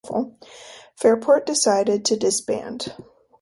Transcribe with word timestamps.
Fairport 0.97 1.45
decided 1.45 2.05
to 2.05 2.17
disband. 2.17 2.95